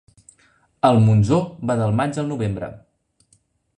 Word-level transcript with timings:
El 0.89 0.97
Montsó 1.03 1.39
va 1.73 1.77
del 1.81 1.93
maig 2.01 2.21
al 2.23 2.33
novembre. 2.33 2.71